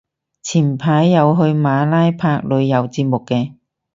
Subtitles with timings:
[0.41, 3.53] 前排有去馬拉拍旅遊節目嘅